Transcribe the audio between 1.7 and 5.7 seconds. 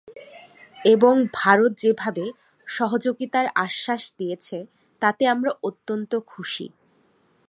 যেভাবে সহযোগিতার আশ্বাস দিয়েছে তাতে আমরা